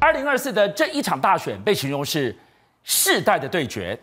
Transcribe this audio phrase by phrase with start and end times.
[0.00, 2.34] 二零二四的这一场大选被形容是
[2.84, 3.98] 世代的对决，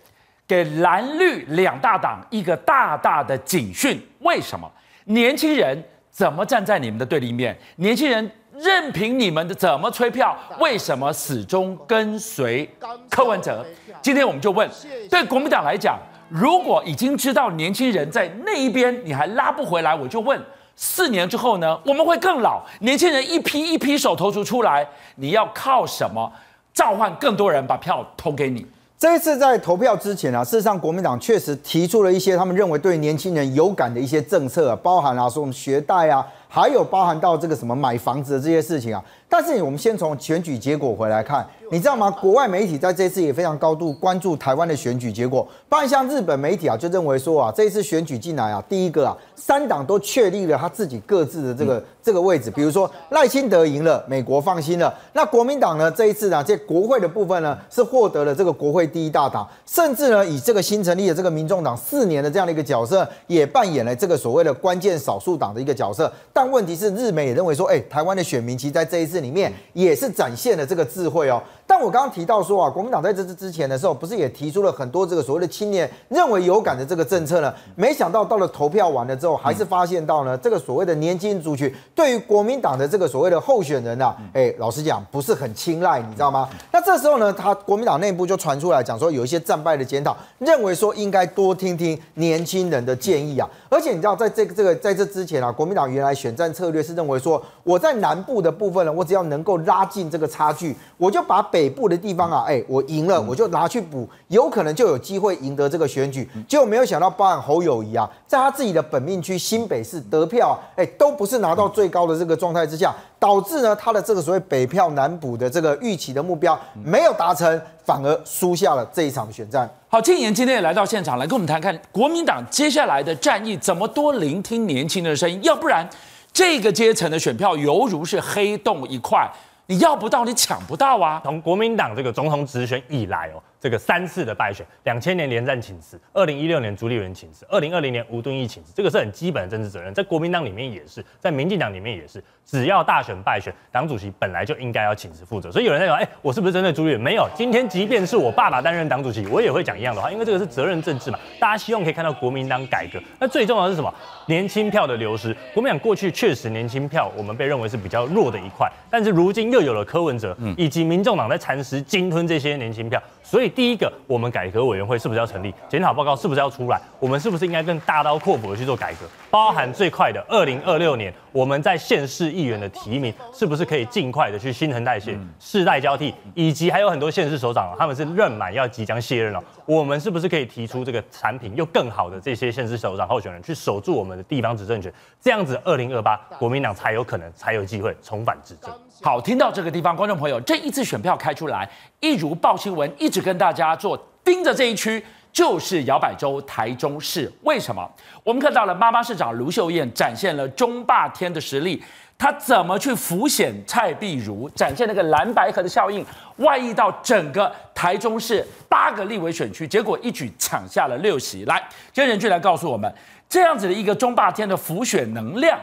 [0.46, 4.00] 给蓝绿两大党一个大大的警讯。
[4.20, 4.70] 为什么？
[5.06, 7.58] 年轻人怎么站在你们的对立面？
[7.78, 10.38] 年轻人任凭你们的怎么催票？
[10.60, 12.70] 为什么始终跟随
[13.10, 13.66] 柯文哲？
[14.02, 14.70] 今天我们就问：
[15.10, 20.40] 对国民党来讲，如果已经知道年轻人在那一边，你还拉不回来，我就问。
[20.76, 21.80] 四年之后呢？
[21.86, 24.86] 我们会更老，年轻人一批一批手投足出来，
[25.16, 26.32] 你要靠什么
[26.74, 28.66] 召唤更多人把票投给你？
[28.98, 39.04] 这一次在投票之前啊，事实上国民党确实提出了一些他们认为对年轻人有感的一些政策，包含了说我们学贷啊，还有包含到这个什么买房子的这些事情啊。
[39.28, 41.46] 但是我们先从选举结果回来看。
[41.72, 42.12] 你知道吗？
[42.12, 45.46] 国外媒体在这次也非常高度关注台湾的选举结果。
[45.68, 52.52] 包括像日本媒体啊，就认为说啊，这一次选举进来啊，第一个啊，三党都确立了他自己各自的这个这个位置。
[52.52, 54.94] 比如说赖清德赢了，美国放心了。
[55.14, 66.14] 那国民党呢，这一次呢，在国会的部分呢，是获得了这个国会第一大党，甚至呢，以这个新成立的这个民众党四年的这样的一个角色，也扮演了这个所谓的关键少数党的一个角色。
[66.36, 71.42] 但问题是，日媒也认为说，哎，台湾的选民其实在这一次里面也是展现了这个智慧哦。
[71.68, 77.52] 但我刚刚提到说啊，国民党在这次之前的时候，不是也提出了很多这个所谓的青年认为有感的这个政策呢？
[77.76, 86.48] 没想到到了投票完了之后，还是发现到呢，这个所谓的年轻族群对于国民党的这个所谓的候选人啊，哎，老实讲不是很青睐，你知道吗？
[86.72, 93.50] 那这时候呢，他国民党内部就传出来讲说，有一些战败的检讨，认为说应该多听听年轻人的建议啊。
[93.70, 101.44] 而且你知道，在这个这个在这之前啊，国民党原来选战策略是认为说，我在南部的部分呢，我只要能够拉近这个差距，我就把。
[101.56, 106.30] 北部的地方啊，哎，我赢了，我就拿去补，有可能就有机会赢得这个选举。
[106.50, 119.70] 结果没有想到，包含侯友谊啊，在他自己的本命区新北市得票啊，哎，都不是拿到最高的这个状态之下，导致呢他的这个所谓北票南补的这个预期的目标没有达成，反而输下了这一场选战。
[119.88, 125.88] 好，庆言今天也来到现场，来跟我们谈看国民党接下来的战役，怎么多聆听年轻人的声音，要不然
[126.34, 129.32] 这个阶层的选票犹如是黑洞一块。
[129.68, 131.22] 你要不到，你抢不到啊！
[131.24, 133.42] 从国民党这个总统直选以来哦。
[133.66, 145.52] 这个三次的败选，两千年连战请辞，二零一六年朱立伦请辞，二零二零年吴敦义请辞，这个是很基本的政治责任，在国民党里面也是，在民进党里面也是，只要大选败选，党主席本来就应该要请辞负责。
[145.52, 147.02] 所以有人在讲，哎，我是不是针对朱立伦？
[147.02, 151.18] 没有，今天即便是我爸爸担任党主席，我也会讲一样的话，因为这个是责任政治嘛。
[151.40, 153.92] 大家希望可以看到国民党改革，那最重要的是什么？
[154.28, 155.36] 年轻票的流失。
[155.56, 164.32] 国民党过去确实年轻票我们被认为是比较弱的一块，但是如今又有了柯文哲，以及民众党在蚕食鲸吞这些年轻票，所以第一个我们。
[164.36, 165.54] 改革委员会是不是要成立？
[165.70, 166.82] 检讨报告是不是要出来？
[167.00, 169.06] 我们是不是应该更大刀阔斧的去做改革？
[169.32, 176.14] 包含最快的二零二六年，我们在县市议员的提名，是不是可以尽快的去新陈代谢、世代交替？
[176.34, 184.92] 以及还有很多县市首长，他们是任满要即将卸任了，我们是不是可以提出这个产品又更好的这些县市首长候选人去守住我们的地方执政权？
[185.22, 188.70] 这样子，二零二八国民党才有可能才有机会重返执政。
[189.02, 191.70] 好，听到这个地方，观众朋友，这一次选票开出来，
[192.00, 194.00] 一如报新闻，一直跟大家做。
[194.24, 197.88] 盯着这一区就是摇摆州台中市，为什么？
[198.24, 201.84] 我们看到了妈妈市长卢秀燕展现了中霸天的实力，
[202.18, 206.04] 她怎么去浮选蔡壁如，展现那个蓝白合的效应，
[206.38, 211.46] 外溢到整个台中市八个立委选区，结果一举抢下了六席。
[211.46, 211.62] 来，
[211.92, 212.92] 今天人俊来告诉我们，
[213.30, 215.60] 这样子的一个中霸天的浮选能量，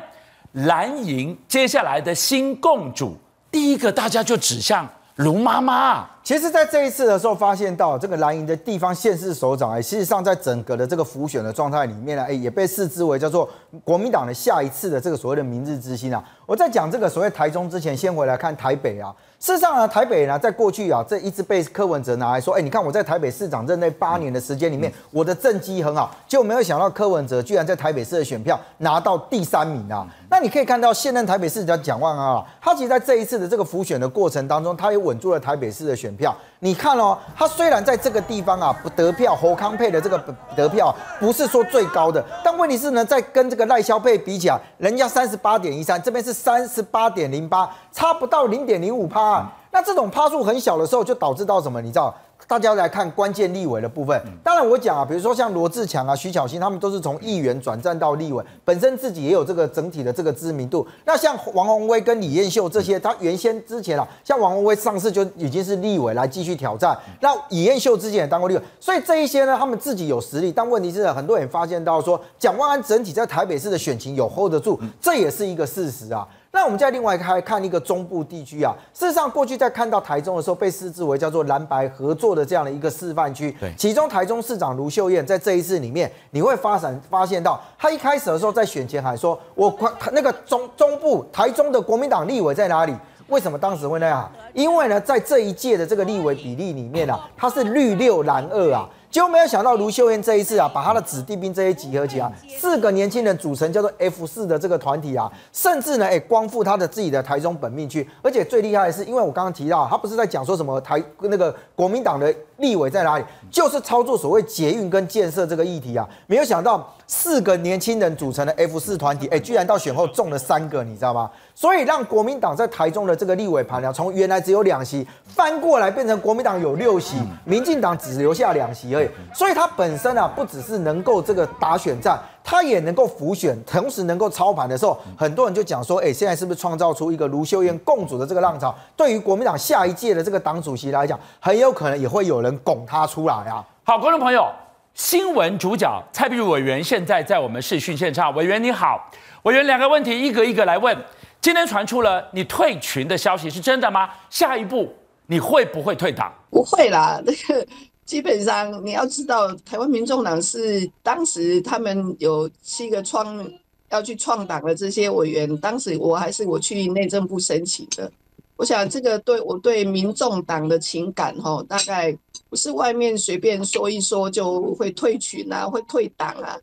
[0.53, 3.17] 蓝营接下来的新共主，
[3.51, 6.09] 第一个大家就指向卢妈妈。
[6.25, 13.49] 其实，在这一次的时候，发现到这个蓝营的地方县市首长，哎，事实上在整个的这个浮选的状态里面呢，哎，也被视之为叫做
[13.83, 16.23] 国民党的下一次的这个所谓的明日之星啊。
[16.47, 19.13] 我在讲这个所谓台中之前，先回来看台北啊。
[19.41, 30.07] 事实上呢，台北呢，在过去啊，这一直被柯文哲拿来说，哎，你看我在台北市长任内八年的时间里面，我的政绩很好，就没有想到柯文哲居然在台北市的选票拿到第三名啊。
[30.31, 36.35] 那你可以看到现任台北市长蒋万安啊，他其实在这一次的这个浮选的过程当中，他也稳住了台北市的选票。
[36.61, 40.23] 你看哦，他虽然在这个地方啊不得票，侯康配的这个
[40.55, 49.45] 得票不是说最高的，但问题是呢，在跟这个赖萧配比起来，人家三十八点一三，这边是三十八点零八，差不到零点零五趴。
[49.73, 51.81] 那这种趴数很小的时候，就导致到什么？
[51.81, 52.15] 你知道？
[52.47, 54.21] 大家来看关键立委的部分。
[54.43, 60.87] 当然，我讲啊，比如说像罗志强啊、徐巧芯，他们都是从议员转战到立委，本身自己也有这个整体的这个知名度。
[61.05, 66.97] 那像王宏威跟李彦秀这些，他原先之前啊，像王宏威上次就已经是立委来继续挑战。
[67.21, 70.53] 那李彦秀之前也当过立委，所以这一些呢，他们自己有实力。
[70.53, 76.27] 但问题是，很多人发现到说，蒋万安整体在台北市的选情有 hold 得住，这也是一个事实啊。
[76.55, 83.51] 那我们再另外还看一个中部地区啊，事实上过去在看到台中的时候，被视之为叫做蓝白合作的这样的一个示范区。
[83.59, 89.75] 对，其中台中市长卢秀燕在这一次里面，你会发展发现到，他一开始的时候在选前还说，我
[90.13, 92.95] 那个中中部台中的国民党立委在哪里？
[93.29, 94.31] 为什么当时会那样？
[94.53, 98.87] 因为呢，在这一届的这个立委比例里面啊，他是绿六蓝二啊。
[99.13, 121.31] 结果没有想到卢秀燕这一次啊，把他的子弟兵这些集合起来，四个年轻人组成叫做 F 四的这个团体啊，甚至呢，哎，光复他的自己的台中本命区，而且最厉害的是，因为我刚刚提到，他不是在讲说什么台那个国民党的立委在哪里，就是操作所谓捷运跟建设这个议题啊，没有想到四个年轻人组成的 F 四团体，哎，居然到选后中了三个，你知道吗？
[121.55, 129.02] 所以让国民党在台中的这个立委盘啊，从原来只有两席翻过来变成国民党有六席，民进党只留下两席而已。
[129.35, 138.75] 所以他本身啊，不只是能够这个打选战，他也能够浮选，同时能够操盘的时候，很多人就讲说，哎，现在是不是创造出一个卢秀燕共主的这个浪潮？
[138.97, 143.65] 对于国民党下一届的这个党主席来讲，很有可能也会有人拱他出来啊。
[143.85, 144.49] 好，观众朋友，
[144.95, 149.11] 新闻主角蔡壁如委员现在在我们视讯现场，委员你好，
[149.43, 150.97] 委员两个问题一个一个来问。
[151.41, 154.09] 今天传出了你退群的消息，是真的吗？
[154.31, 154.95] 下一步
[155.27, 156.33] 你会不会退党？
[156.49, 157.67] 不会啦，那个
[158.13, 163.43] 基本上你要知道，台湾民众党是当时他们有七个创
[163.89, 168.13] 要去创党的这些委员，当时我还是我去内政部申请的。
[168.57, 172.15] 我想这个对我对民众党的情感哈，大概
[172.51, 176.55] 不是外面随便说一说就会退群啊，会退党啊。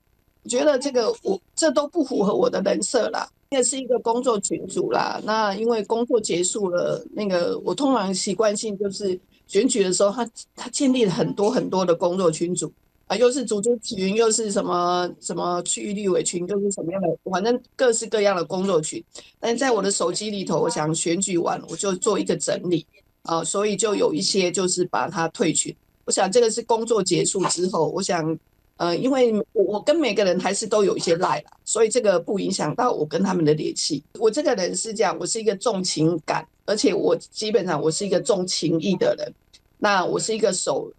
[0.43, 3.27] 我觉得这个我这都不符合我的人设啦。
[3.49, 9.19] 这是一个工作群组啦，那因为工作结束了，那个我通常习惯性就是
[9.49, 12.71] 选举的时候，他他建立了很多很多的工作群组
[13.07, 19.03] 啊，又是组织群，又是什么什么区域立委群，又是什么样的，反正各式各样的工作群。
[19.41, 22.85] 但在我的手机里头，我想选举完我就做一个整理
[23.23, 25.75] 啊，所以就有一些就是把它退群。
[26.05, 28.39] 我想这个是工作结束之后，我想。
[28.79, 34.01] 呃，因为我我跟每个人还是都有一些赖啦，所以这个不影响到我跟他们的联系。
[34.17, 39.33] 我这个人是这样，我是一个重情感，而且我基本上我是一个重情义的人。
[39.79, 40.89] 那我是一个守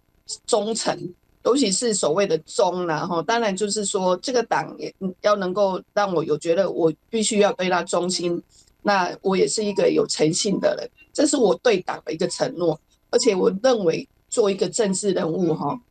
[0.45, 0.95] 忠诚，
[1.43, 8.39] 尤其是所谓的忠，然后当然就是说这个党也要能够让我有觉得我必须要对他忠心。
[8.83, 12.79] 那我也是一个有诚信的人，这是我对党的一个承诺。
[13.09, 15.81] 而且我认为做一个政治人物哈。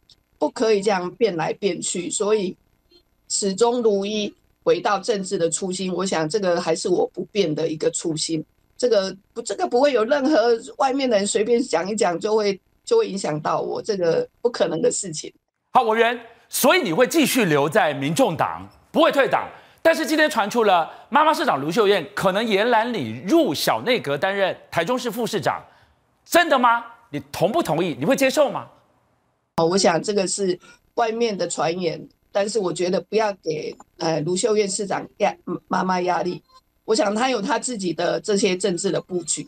[0.40, 2.56] 不可以这样变来变去，所以
[3.28, 4.34] 始终如一，
[4.64, 5.92] 回到政治的初心。
[5.92, 8.42] 我想这个还是我不变的一个初心。
[8.78, 15.30] 这个不，这个不会有任何外面的人随便讲一讲就会就会影响到我，这个不可能的事情。
[15.72, 19.46] 好，委员，所以你会继续留在民众党，不会退党。
[19.82, 25.62] 但是今天传出了妈妈市长卢秀燕可能延揽你入小内阁担任台中市副市长，
[26.24, 26.82] 真的吗？
[27.10, 27.94] 你同不同意？
[27.98, 28.66] 你会接受吗？
[29.64, 30.58] 我想这个是
[30.94, 35.34] 外面的传言，但是我觉得不要给呃卢秀燕市长压
[35.68, 36.42] 妈妈压力。
[36.84, 39.46] 我想她有她自己的这些政治的布局。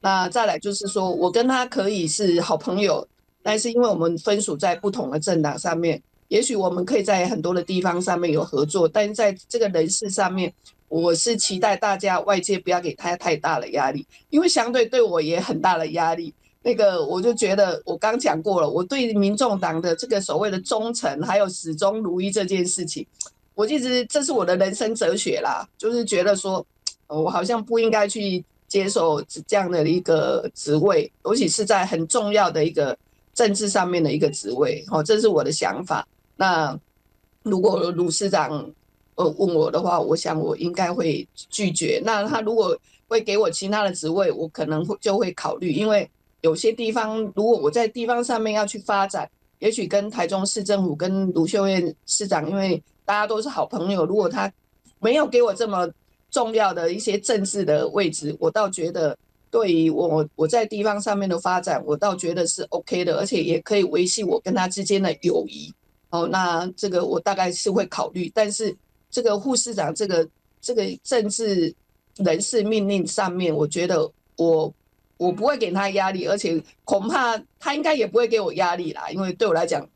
[0.00, 3.06] 那再来就是说我跟她可以是好朋友，
[3.42, 10.52] 但是因为我们分属在不同的政党上面，也许我们可以在很多的地方上面有合作，但是在这个人事上面，
[10.88, 16.32] 我是期待大家外界不要给他太大的压力，因为相对对我也很大的压力。
[16.66, 23.06] 那个我就觉得，我刚讲过了，我对民众党的这个所谓的忠诚，还有始终如一这件事情，
[23.54, 26.64] 我一直这是我的人生哲学啦，就是觉得说，
[27.06, 32.96] 我好像不应该去接受这样的一个职位，尤其是在很重要的一个
[33.34, 36.08] 政治上面的一个职位，哦，这是我的想法。
[36.34, 36.74] 那
[37.42, 38.72] 如果卢市长
[39.16, 42.00] 呃问我的话，我想我应该会拒绝。
[42.02, 42.74] 那他如果
[43.06, 46.08] 会给我其他的职位，我可能会就会考虑，因为。
[46.44, 49.26] 有些地方，如果我在地方上面要去发展，
[49.60, 54.52] 也许跟台中市政府、跟卢秀燕市长，因为大家都是好朋友，如果他
[55.00, 55.88] 没有给我这么
[56.30, 59.16] 重要的一些政治的位置，我倒觉得
[59.50, 65.72] 对于我我在地方上面的发展，我倒觉得是 OK 的，而且也可以维系我跟他之间的友谊。
[66.10, 68.76] 哦，那这个我大概是会考虑，但是
[69.10, 70.28] 这个副市长这个
[70.60, 71.74] 这个政治
[72.16, 74.70] 人事命令上面，我觉得我。
[75.24, 79.88] 我不会给他压力，而且恐怕他应该也不会给我压力啦，因为对我来讲，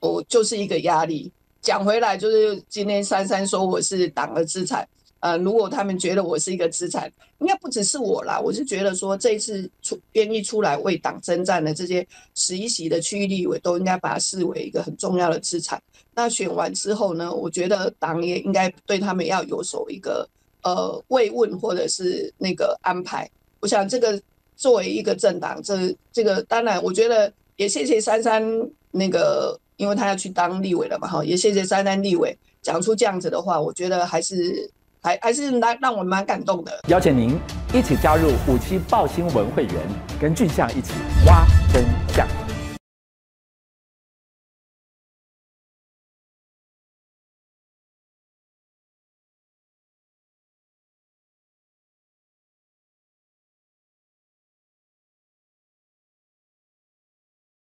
[0.00, 1.30] 我就是一个压力。
[1.60, 4.84] 讲回来，就是今天珊珊说我是党的资产，
[5.20, 7.08] 呃，如果他们觉得我是一个资产，
[7.38, 8.40] 应该不只是我啦。
[8.40, 15.80] 我是觉得说，这一次出愿意出来为党征战的这些十一席的区域立委，都应该把它视为一个很重要的资产。
[16.16, 20.28] 那选完之后呢，我觉得党也应该对他们要有所一个
[20.64, 23.30] 呃慰问或者是那个安排。
[23.60, 24.20] 我想这个
[24.56, 28.42] 作为一个政党，这这个当然，我觉得也谢谢珊珊
[28.90, 36.80] 那个，因为他要去当立委了嘛，哈，也谢谢珊珊立委讲出这样子的话，我觉得还是还还是让让我蛮感动的。
[36.88, 37.38] 邀请您
[37.74, 39.74] 一起加入五七报新闻会员，
[40.20, 40.92] 跟俊相一起
[41.26, 42.41] 挖真相。